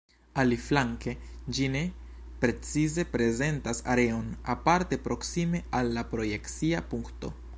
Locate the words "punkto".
6.95-7.35